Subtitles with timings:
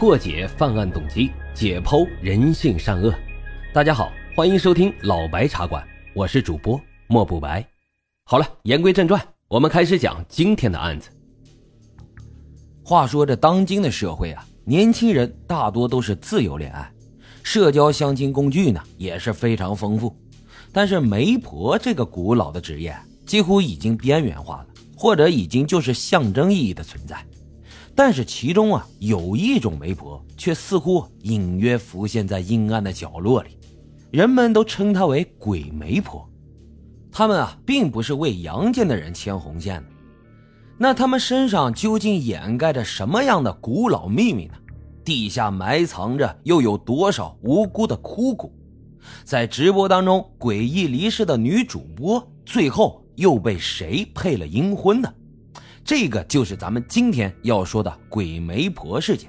[0.00, 3.14] 破解犯案动机，解剖人性善恶。
[3.70, 7.62] 大家好，欢迎收听老白茶馆，我是主播莫不白。
[8.24, 11.10] 好了，言归正传，我们开始讲今天的案子。
[12.82, 16.90] 话说这当今的社会啊，年轻人大多都是自由恋爱，
[17.42, 20.16] 社交相亲工具呢也是非常丰富。
[20.72, 22.96] 但是媒婆这个古老的职业
[23.26, 27.22] 几乎已经边缘化了，或者已经就是象征意义的存在。
[28.02, 33.58] 但是其中啊，有一种媒婆却似乎隐约浮现在阴暗的角落里，
[34.10, 36.26] 人们都称她为鬼媒婆。
[37.12, 39.88] 他们啊，并不是为阳间的人牵红线的。
[40.78, 44.54] 那他们身上究竟掩盖着什么样的古老秘密呢？
[45.04, 48.50] 地下埋藏着又有多少无辜的枯骨？
[49.24, 55.12] 在直播当中诡异离世的女主播，最后又被谁配了阴婚呢？
[55.90, 59.28] 这个就是咱们今天要说的鬼媒婆事件。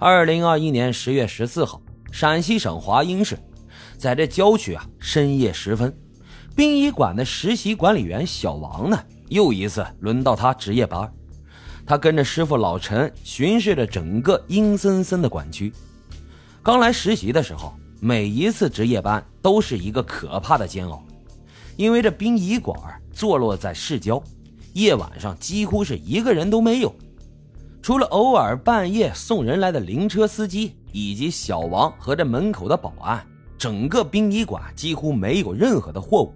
[0.00, 3.38] 二零二一年十月十四号，陕西省华阴市，
[3.96, 5.96] 在这郊区啊，深夜时分，
[6.56, 8.98] 殡仪馆的实习管理员小王呢，
[9.28, 11.08] 又一次轮到他值夜班。
[11.86, 15.72] 他跟着师傅老陈巡视着整个阴森森的管区。
[16.64, 21.00] 刚来实习的时候，每一次值夜班都是一个可怕的煎熬，
[21.76, 22.76] 因为这殡仪馆
[23.12, 24.20] 坐落在市郊。
[24.74, 26.92] 夜晚上几乎是一个人都没有，
[27.80, 33.24] 除了偶尔半夜送人来的灵车司机以及小王和这门口的保安，
[33.56, 36.34] 整个殡仪馆几乎没有任何的货物。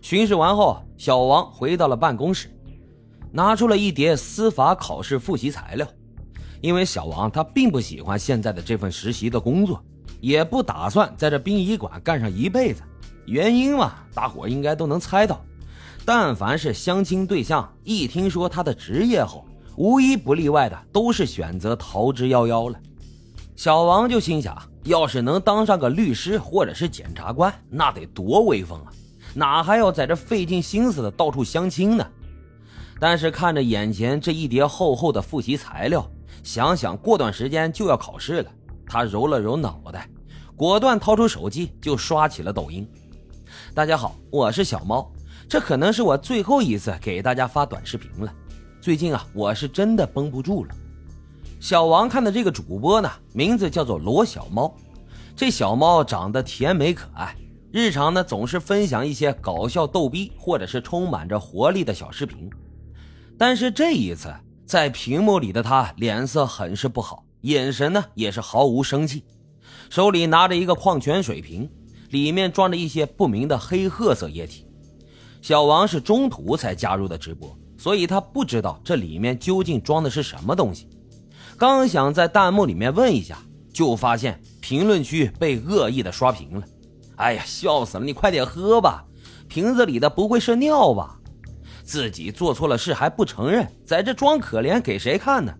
[0.00, 2.48] 巡视完后，小王回到了办公室，
[3.32, 5.86] 拿出了一叠司法考试复习材料。
[6.60, 9.82] 因为小王他并不喜欢现在的这份实习的工作，
[10.20, 12.82] 也不打算在这殡仪馆干上一辈子。
[13.26, 15.44] 原因嘛，大伙应该都能猜到。
[16.06, 19.44] 但凡是相亲对象，一听说他的职业后，
[19.76, 22.78] 无一不例外的都是选择逃之夭夭了。
[23.56, 28.92] 小王就心想，要是能当上个律师或者是检察官，那得多威风啊！
[29.34, 32.06] 哪还要在这费尽心思的到处相亲呢？
[33.00, 36.08] 但是看着眼前这一叠厚厚的复习材料，
[36.44, 38.50] 想想过段时间就要考试了，
[38.86, 40.08] 他揉了揉脑袋，
[40.54, 42.88] 果断掏出手机就刷起了抖音。
[43.74, 45.10] 大家好，我是小猫。
[45.48, 48.34] 这可能是我最后一次给大家发短视频了。
[48.80, 50.74] 最近啊，我是真的绷不住了。
[51.60, 54.74] 小王看的这个主播呢，名字叫做罗小猫。
[55.36, 57.36] 这小猫长得甜美可爱，
[57.70, 62.50] 日常呢总是分享一些搞笑逗逼或者是充满着活力的小视频。
[63.38, 64.34] 但是这一次，
[64.66, 69.22] 在屏幕里的他脸色很是不好，眼神呢也是毫无生气，
[69.90, 71.70] 手里拿着一个矿泉水瓶，
[72.10, 74.66] 里面装着一些不明的黑褐色液体。
[75.46, 80.88] 小王是中途才加入的直播，所以他不知道这里面究竟装的是什么东西。
[81.56, 83.38] 刚想在弹幕里面问一下，
[83.72, 86.66] 就发现评论区被恶意的刷屏了。
[87.18, 88.04] 哎呀，笑死了！
[88.04, 89.04] 你快点喝吧，
[89.46, 91.16] 瓶子里的不会是尿吧？
[91.84, 95.54] 自己做错了事还不承认，在这装可怜给谁看呢？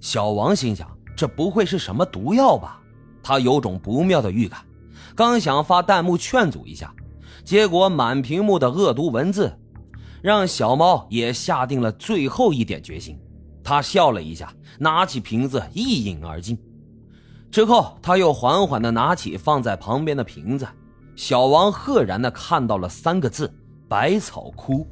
[0.00, 2.80] 小王心想，这不会是什么毒药吧？
[3.20, 4.60] 他有种不妙的预感，
[5.16, 6.94] 刚想发弹幕劝阻一下。
[7.48, 9.50] 结果满屏幕的恶毒文字，
[10.20, 13.18] 让小猫也下定了最后一点决心。
[13.64, 16.58] 他笑了一下，拿起瓶子一饮而尽。
[17.50, 20.68] 之后，他又缓缓地拿起放在旁边的瓶子。
[21.16, 23.50] 小王赫然地看到了三个字
[23.88, 24.86] ：“百草枯”。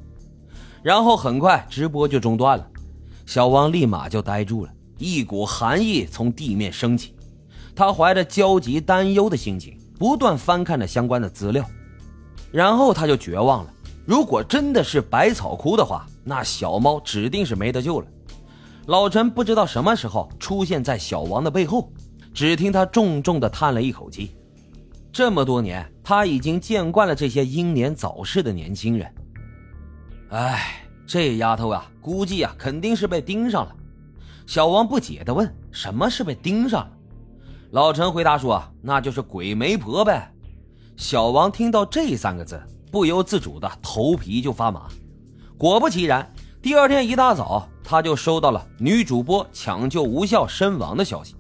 [0.83, 2.67] 然后很快直播就中断了。
[3.27, 7.15] 小王立马就呆住了，一股寒意从地面升起。
[7.75, 11.63] 他怀着焦急担忧的心情，不断翻看着相关的资料。
[12.57, 13.71] 然后他就绝望了。
[14.07, 18.07] 如果真的是百草枯的话，那小猫指定是没得救了。
[18.87, 21.93] 老陈不知道什么时候出现在小王的背后，
[22.33, 24.35] 只听他重重的叹了一口气。
[25.13, 29.15] 这么多年，他已经见惯了这些英年早逝的年轻人。
[30.31, 33.77] 哎，这丫头啊，估计啊肯定是被盯上了。
[34.47, 36.91] 小王不解的问：“什么是被盯上了？”
[37.73, 40.33] 老陈回答说：“那就是鬼媒婆呗。”
[40.97, 42.61] 小王听到这三个字，
[42.91, 44.89] 不由自主的头皮就发麻。
[45.59, 46.33] 果不其然，
[46.63, 51.35] 第二天一大早，他就收到了女主播抢救无效身亡的消息。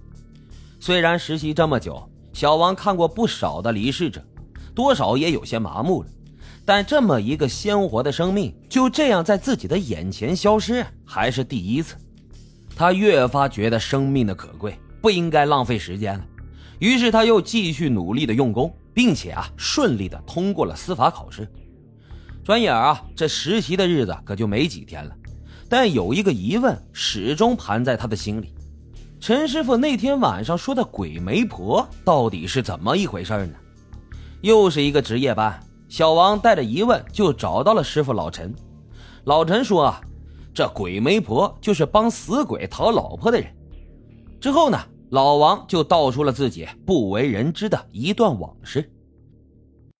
[0.79, 4.23] 虽然实习这么久，小王看过不少的离世者，
[4.75, 6.08] 多少也有些麻木了。
[6.67, 11.97] 但这么一个鲜活的生命就这样在自己的眼前消失，还是第一次。
[12.76, 16.25] 他越发觉得生命的可贵，不应该浪费时间了。
[16.79, 18.70] 于是他又继续努力的用功。
[18.96, 21.46] 并且啊，顺利的通过了司法考试。
[22.43, 25.14] 转眼啊，这实习的日子可就没几天了。
[25.69, 28.54] 但有一个疑问始终盘在他的心里：
[29.20, 33.52] 陈师傅那天晚上说的鬼媒婆到底是怎么一回事呢？
[34.40, 35.60] 又是一个值夜班，
[35.90, 38.54] 小王带着疑问就找到了师傅老陈。
[39.25, 40.00] 老陈说啊，
[40.54, 43.54] 这鬼媒婆就是帮死鬼讨老婆的人。
[44.40, 44.78] 之后呢，
[45.11, 48.91] 老王就道出了自己不为人知的一段往事。